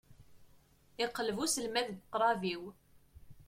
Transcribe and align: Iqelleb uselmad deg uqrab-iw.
Iqelleb 1.03 1.37
uselmad 1.43 1.85
deg 1.89 1.99
uqrab-iw. 2.03 2.61